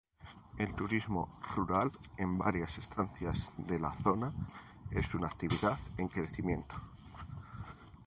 [0.57, 4.33] El turismo rural en varias estancias de la zona
[4.89, 6.73] es una actividad en crecimiento.